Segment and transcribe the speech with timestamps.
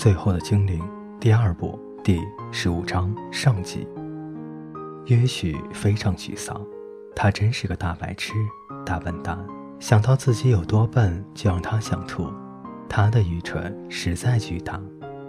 [0.00, 0.82] 最后的精灵
[1.20, 3.86] 第二部第十五章上集。
[5.04, 6.58] 约许非常沮丧，
[7.14, 8.32] 他真是个大白痴、
[8.82, 9.38] 大笨蛋。
[9.78, 12.32] 想到自己有多笨，就让他想吐。
[12.88, 14.80] 他的愚蠢实在巨大，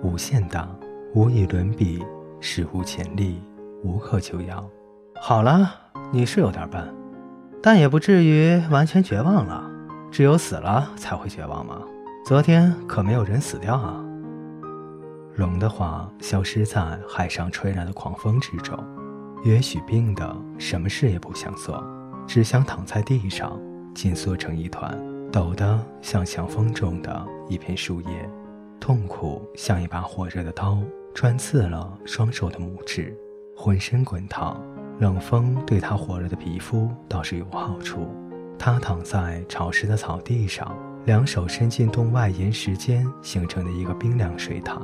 [0.00, 0.68] 无限大，
[1.12, 2.00] 无以伦比，
[2.38, 3.42] 史无前例，
[3.82, 4.64] 无可救药。
[5.20, 5.74] 好了，
[6.12, 6.88] 你是有点笨，
[7.60, 9.68] 但也不至于完全绝望了。
[10.12, 11.82] 只有死了才会绝望吗？
[12.24, 14.00] 昨天可没有人死掉啊。
[15.36, 18.78] 龙的话消失在海上吹来的狂风之中，
[19.42, 21.82] 也许病的什么事也不想做，
[22.26, 23.58] 只想躺在地上
[23.94, 24.94] 紧缩成一团，
[25.32, 28.30] 抖得像强风中的一片树叶，
[28.78, 30.78] 痛苦像一把火热的刀
[31.14, 33.16] 穿刺了双手的拇指，
[33.56, 34.60] 浑身滚烫，
[35.00, 38.14] 冷风对他火热的皮肤倒是有好处。
[38.58, 44.78] 他躺在潮湿的草地上，两手伸进洞外岩石间形成的一个冰凉水潭。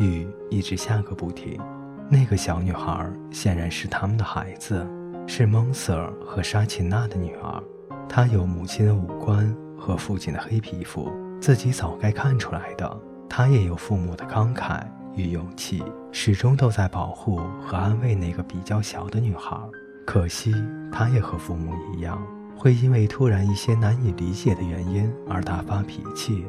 [0.00, 1.60] 雨一直下个不停。
[2.08, 4.84] 那个小女孩显然是他们的孩子，
[5.26, 7.62] 是蒙瑟尔和沙琴娜的女儿。
[8.08, 11.08] 她有母亲的五官和父亲的黑皮肤，
[11.40, 13.00] 自己早该看出来的。
[13.28, 14.82] 她也有父母的慷慨
[15.14, 19.56] 与勇气，始终都在保护和安慰那个比较小的女孩。
[20.04, 20.52] 可惜，
[20.90, 22.20] 她也和父母一样，
[22.56, 26.44] 会因为突然一些难以理解的原因而大发脾气。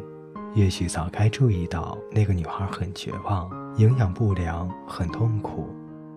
[0.54, 5.70] 也许早该注意到那个女孩很绝望，营养不良，很痛苦，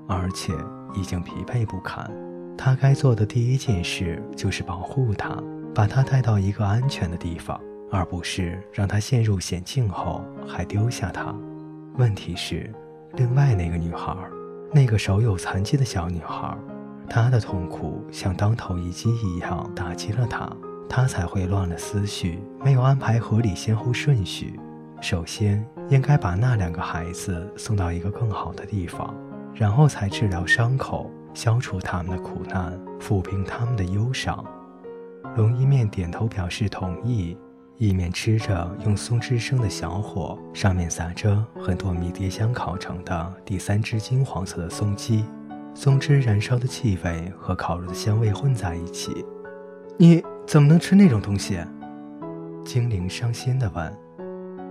[0.08, 0.52] 而且
[0.94, 2.10] 已经疲惫不堪。
[2.58, 5.36] 他该做的第一件事就是保护她，
[5.74, 11.34] 把她带到一个安全的地方，而不是让她陷入险境后还丢下她。
[11.96, 12.72] 问题是，
[13.14, 14.16] 另外那个女孩，
[14.72, 16.56] 那个手有残疾的小女孩，
[17.08, 20.50] 她的痛苦像当头一击一样打击了他。
[20.88, 24.58] 他才会乱了思绪，没有安排合理先后顺序。
[25.00, 29.14] 首先应该把那两个孩子送到一个更好的地方，
[29.55, 34.44] 然后才治疗伤口，消除他们的苦难，抚平他们的忧伤。
[35.36, 37.36] 龙一面点头表示同意，
[37.77, 45.24] 一面吃着用松枝生的小火，上面撒着很多迷迭香烤成的第三只金黄色的松鸡。
[45.74, 49.24] 松枝燃烧的气味和烤肉的香味混在一起。
[49.96, 50.24] 你。
[50.46, 51.58] 怎么能吃那种东西？
[52.66, 53.98] 精灵伤心地问。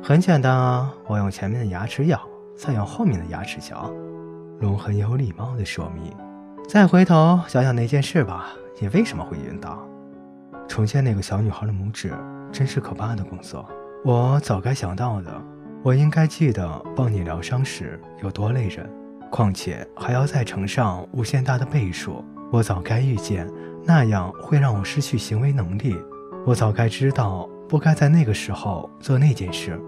[0.04, 2.22] 很简单啊，我用前面的牙齿咬，
[2.56, 3.92] 再用后面的牙齿嚼。
[4.60, 6.16] 龙很有礼貌地说明。
[6.70, 9.80] 再回头想想那件事吧，你为什么会晕倒？
[10.68, 12.14] 重建那个小女孩的拇指，
[12.52, 13.68] 真是可怕的工作。
[14.06, 15.42] 我早该想到的，
[15.82, 18.88] 我应该记得帮你疗伤时有多累人，
[19.32, 22.24] 况且还要再乘上无限大的倍数。
[22.52, 23.50] 我早该预见。
[23.86, 25.96] 那样会让我失去行为能力。
[26.46, 29.80] 我早该知道不该在那个时候做那件事。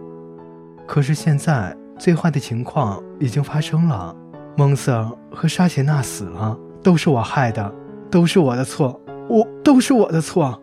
[0.87, 4.15] 可是现在最坏的情况已经发生了，
[4.55, 7.73] 蒙瑟和沙切娜死了，都是我害的，
[8.09, 10.61] 都是我的错，我都是我的错。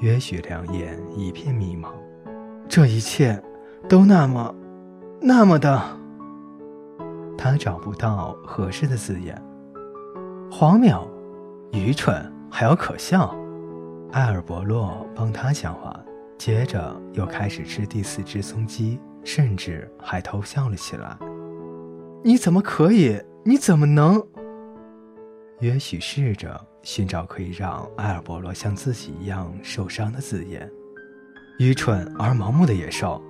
[0.00, 1.88] 约许两眼一片迷茫，
[2.68, 3.40] 这一切
[3.88, 4.54] 都那么，
[5.20, 5.80] 那么的……
[7.38, 9.40] 他找不到合适的字眼，
[10.50, 11.06] 荒谬。
[11.72, 13.32] 愚蠢还要可笑，
[14.12, 15.98] 埃尔伯洛帮他讲话，
[16.36, 21.16] 接着又开始吃第四只松鸡，甚至还偷笑了起来。
[22.24, 23.20] 你怎么可以？
[23.44, 24.20] 你怎么能？
[25.60, 30.68] 也许试着寻找可以让埃尔伯洛像自己一样受伤的字眼。
[31.60, 33.22] 愚蠢而盲目的野兽，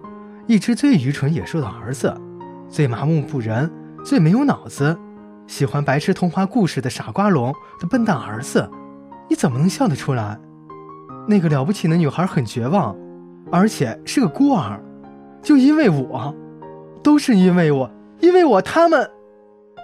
[0.46, 2.18] 一只最愚蠢野兽的儿子，
[2.70, 3.70] 最麻木不仁，
[4.02, 4.98] 最没有脑子。
[5.50, 8.70] 喜欢白痴童话故事的傻瓜龙的笨蛋儿子，
[9.28, 10.38] 你怎么能笑得出来？
[11.26, 12.96] 那个了不起的女孩很绝望，
[13.50, 14.80] 而且是个孤儿，
[15.42, 16.32] 就因为我，
[17.02, 17.90] 都是因为我，
[18.20, 19.10] 因为我他们，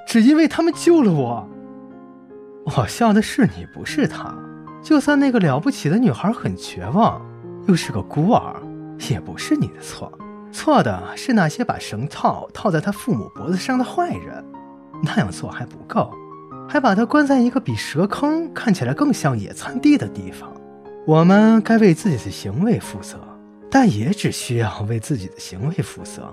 [0.06, 1.48] 只因为他们救了我。
[2.76, 4.32] 我笑的是你，不是他。
[4.80, 7.20] 就算那个了不起的女孩很绝望，
[7.66, 8.54] 又是个孤儿，
[9.10, 10.16] 也不是你的错，
[10.52, 14.44] 错的是那些把绳套套在他父母脖子上的坏人。
[15.02, 16.10] 那样做还不够，
[16.68, 20.52] 还把他关在一个比蛇坑看起来更像野餐地的地方。
[21.06, 23.18] 我们该为自己的行为负责，
[23.70, 26.32] 但也只需要为自己的行为负责。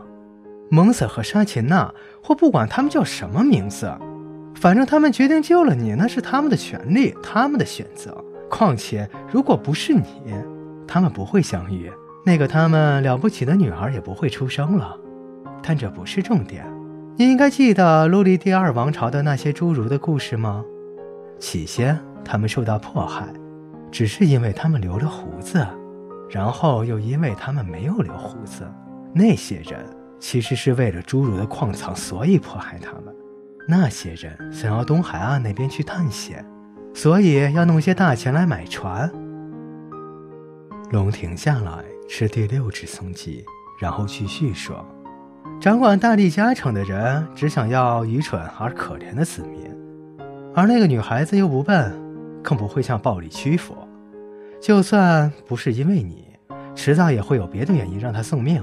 [0.69, 1.94] 蒙瑟和沙琴娜，
[2.24, 3.94] 或不管他们叫什么名字，
[4.56, 8.18] 反正他们决定救了你，那是他们的权利，他们的选择。
[8.50, 10.33] 况且，如果不是你，
[10.88, 11.92] 他们不会相遇，
[12.25, 14.98] 那个他们了不起的女孩也不会出生了。
[15.62, 16.65] 但这不是重点。
[17.15, 20.65] 你应该记得陆离第二王朝的那些侏儒的故事吗？
[21.39, 23.27] 起先他们受到迫害，
[23.92, 25.63] 只是因为他们留了胡子，
[26.27, 28.68] 然后又因为他们没有留胡子，
[29.13, 29.86] 那些人
[30.19, 33.15] 其实是为了侏儒的矿藏，所以迫害他们。
[33.68, 36.44] 那些人想要东海岸那边去探险，
[36.95, 39.07] 所以要弄些大钱来买船。
[40.89, 43.45] 龙停下来吃第六只松鸡，
[43.80, 44.83] 然后继续说
[45.63, 49.62] ：“掌管大地家产的人只想要愚蠢而可怜的子民，
[50.54, 51.89] 而那个女孩子又不笨，
[52.44, 53.74] 更不会向暴力屈服。
[54.62, 56.25] 就算不是因为你，
[56.75, 58.62] 迟早也会有别的原因让她送命。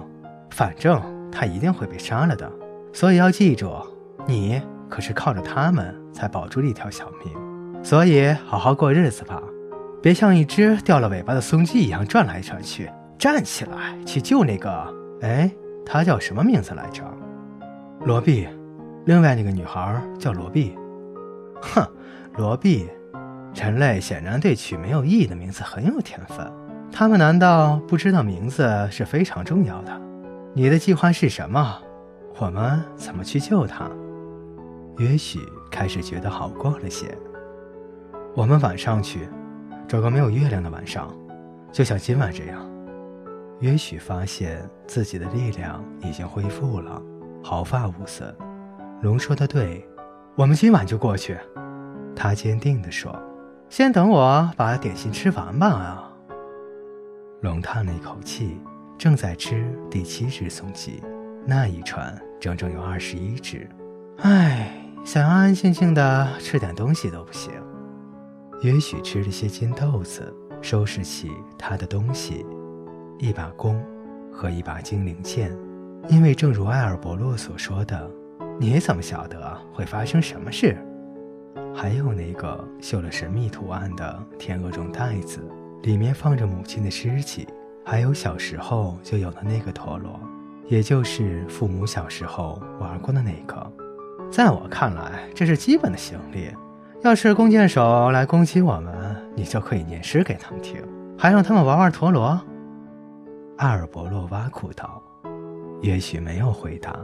[0.50, 1.00] 反正
[1.32, 2.52] 她一定会被杀了的。
[2.92, 3.72] 所以要记住，
[4.26, 4.60] 你
[4.90, 7.82] 可是靠着他们才保住了一条小命。
[7.82, 9.42] 所以好好过日子吧。”
[10.02, 14.94] 别像一只掉了尾巴的松鸡一样转来转去，站起来去救那个……
[15.22, 15.50] 哎，
[15.84, 17.02] 他叫什么名字来着？
[18.04, 18.48] 罗碧。
[19.06, 20.76] 另外那个女孩叫罗碧。
[21.60, 21.86] 哼，
[22.36, 22.88] 罗碧。
[23.54, 26.50] 人类显然对取没有意义的名字很有天分。
[26.92, 30.00] 他们难道不知道名字是非常重要的？
[30.54, 31.78] 你的计划是什么？
[32.38, 33.90] 我们怎么去救他？
[34.98, 35.40] 也许
[35.70, 37.06] 开始觉得好过了些。
[38.34, 39.28] 我们晚上去。
[39.88, 41.12] 找个没有月亮的晚上，
[41.72, 42.64] 就像今晚这样。
[43.60, 47.00] 也许发现自己的力量已经恢复了，
[47.42, 48.34] 毫发无损。
[49.02, 49.86] 龙说的对，
[50.34, 51.38] 我们今晚就过去。
[52.16, 53.14] 他坚定地说
[53.68, 56.12] ：“先等我把点心吃完吧。”啊！
[57.42, 58.58] 龙叹了一口气，
[58.98, 61.02] 正在吃第七只松鸡，
[61.46, 63.68] 那一串整整有二十一只。
[64.18, 64.72] 唉，
[65.04, 67.52] 想安安静静的吃点东西都不行。
[68.62, 72.44] 也许吃了些金豆子，收拾起他的东西，
[73.20, 73.78] 一把弓
[74.32, 75.54] 和一把精灵剑。
[76.08, 78.10] 因为正如埃尔伯洛所说的，
[78.58, 80.76] 你怎么晓得会发生什么事？
[81.74, 85.38] 还有那个绣了神秘图案的天鹅绒袋子，
[85.82, 87.46] 里面放着母亲的尸体，
[87.84, 90.18] 还有小时候就有的那个陀螺，
[90.66, 93.72] 也就是父母小时候玩过的那个。
[94.32, 96.50] 在我看来，这是基本的行李。
[97.02, 100.82] 要是弓箭手来攻击我们，你就可以念诗给他们听，
[101.18, 102.40] 还让他们玩玩陀螺。
[103.60, 105.02] 阿尔伯洛挖苦道。
[105.82, 106.98] 也许没有回答。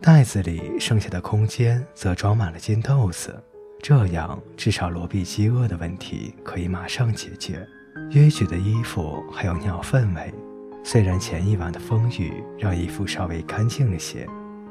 [0.00, 3.40] 袋子里剩下的空间则装满了金豆子，
[3.80, 7.64] 这样至少罗比饥饿的问题可以马上解决。
[8.10, 10.34] 约许的衣服还有鸟粪味，
[10.82, 14.26] 虽然前一晚的风雨让衣服稍微干净了些。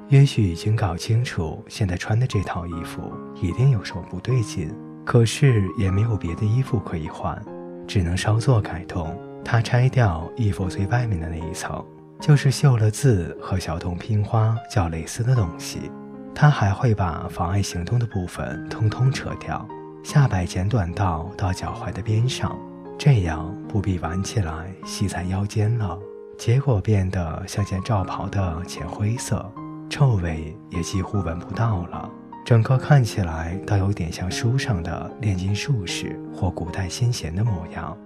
[0.09, 4.73] 也许已经搞清楚，现在穿的这套衣服一定有什么不对劲，
[5.05, 7.41] 可是也没有别的衣服可以换，
[7.87, 9.17] 只能稍作改动。
[9.43, 11.83] 他拆掉衣服最外面的那一层，
[12.19, 15.91] 就是绣了字和小洞拼花叫蕾丝的东西。
[16.35, 19.67] 他还会把妨碍行动的部分通通扯掉，
[20.03, 22.55] 下摆剪短到到脚踝的边上，
[22.97, 25.97] 这样不必挽起来系在腰间了。
[26.37, 29.43] 结果变得像件罩袍的浅灰色。
[29.89, 32.09] 臭味也几乎闻不到了，
[32.45, 37.97] 整个看起来倒有点像书上的炼金术士或古代先贤的模样。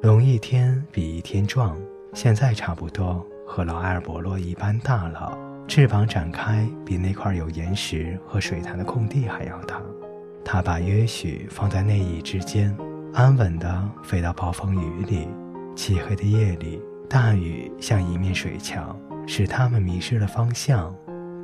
[0.00, 1.76] 龙一天比一天壮，
[2.14, 5.36] 现在差不多和老埃尔伯洛一般大了，
[5.66, 9.82] 翅膀展开比那块有岩石和水潭的空地还要大。
[10.44, 12.74] 他把约许放在内翼之间，
[13.12, 15.26] 安稳地飞到暴风雨里。
[15.74, 20.94] 漆黑的夜里，大雨像一面水墙，使他们迷失了方向。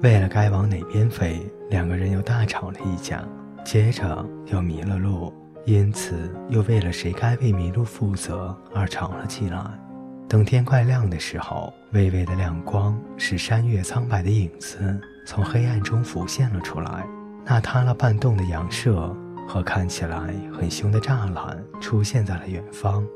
[0.00, 3.25] 为了该往哪边飞，两个人又大吵了一架，
[3.64, 5.32] 接着又迷了路，
[5.64, 9.64] 因此又为了谁该为迷路负责而吵了起来。
[10.28, 17.06] 等天快亮的时候，微微的亮光使山岳苍白的影子从黑暗中浮现了出来。
[17.44, 19.14] 那塌了半洞的羊舍
[19.47, 23.06] 和看起来很凶的栅栏出现在了远方。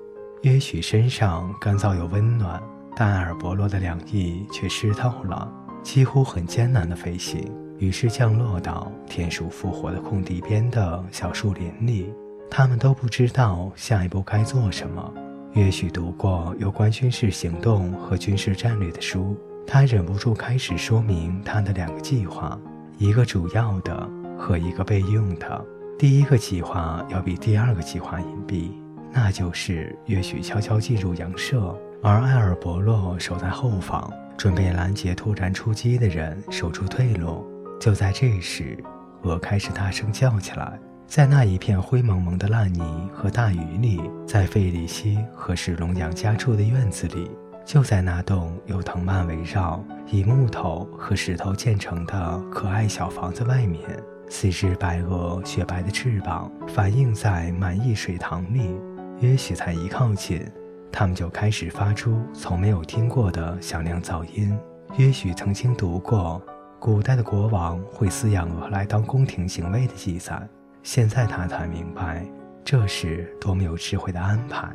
[0.43, 2.63] 也许身上干燥又温暖，
[2.95, 5.51] 但埃尔伯洛的两翼却湿透了。
[5.83, 12.13] 几乎很艰难的飞行，于是降落到田鼠复活的空地边的小树林里。
[12.51, 15.13] 他们都不知道下一步该做什么。
[15.55, 19.37] 也许读过有关军事行动和军事战略的书，
[19.67, 22.59] 他忍不住开始说明他的两个计划：
[22.99, 25.65] 一个主要的和一个备用的。
[25.99, 28.71] 第一个计划要比第二个计划隐蔽，
[29.13, 34.13] 那就是也许悄悄进入羊舍，而埃尔伯洛守在后方。
[34.37, 37.45] 准备拦截突然出击的人，守住退路。
[37.81, 38.79] 就在这时，
[39.23, 40.79] 鹅开始大声叫起来。
[41.09, 47.31] 在那一片灰蒙蒙的烂泥和大雨里，在费里希和史龙杨家住的院子里，
[47.65, 53.81] 就在那栋由藤蔓围绕、以木头和石头建成的可爱小房子外面，
[54.29, 58.71] 四只白鹅雪白的翅膀反映在满溢水塘里。
[59.19, 60.47] 也许才一靠近。
[60.93, 64.59] 它们就开始发出从没有听过的响亮噪音，
[64.99, 66.41] 也许曾经读过
[66.79, 70.47] 古代的国王会饲养鹅来当宫廷行卫的记载，
[70.91, 72.27] 现在他才明白
[72.65, 74.67] 这是多么有智慧的安排。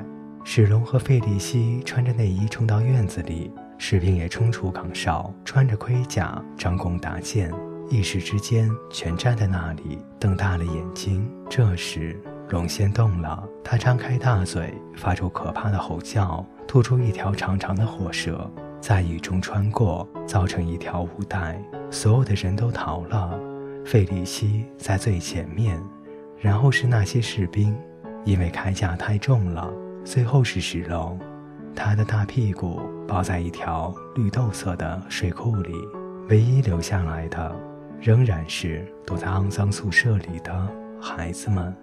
[0.43, 7.51] 史龙和费利西穿着内衣冲到院子里，士兵也冲出岗哨，穿着盔甲张弓搭箭，
[7.89, 11.27] 一时之间全站在那里，瞪大了眼睛。
[11.49, 12.15] 这时，
[12.49, 18.47] 龙先动了，他张开大嘴，发出可怕的吼叫，吐出一条长长的火舌，
[18.79, 21.59] 在雨中穿过，造成一条雾带。
[21.89, 23.39] 所有的人都逃了，
[23.83, 25.81] 费利西在最前面，
[26.43, 27.73] 然后是那些士兵，
[28.25, 29.71] 因为铠甲太重了。
[30.03, 31.17] 最后是石龙，
[31.73, 35.73] 他的大屁股包在一条绿豆色的睡裤里。
[36.27, 37.55] 唯一留下来的，
[38.01, 40.69] 仍然是躲在肮脏宿舍里的
[41.01, 41.73] 孩子们。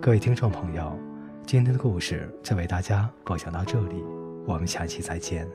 [0.00, 0.96] 各位听众朋友，
[1.44, 4.04] 今天的故事就为大家播讲到这里，
[4.46, 5.48] 我们下期再见。